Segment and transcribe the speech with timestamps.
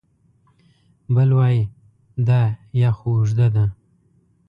[1.15, 1.57] بل وای
[2.27, 2.41] دا
[2.81, 3.65] یا خو اوږده ده